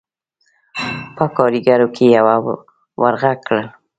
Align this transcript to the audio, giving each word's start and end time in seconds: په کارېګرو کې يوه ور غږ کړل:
په 1.15 1.25
کارېګرو 1.37 1.87
کې 1.95 2.05
يوه 2.17 2.35
ور 3.01 3.13
غږ 3.21 3.37
کړل: 3.47 3.67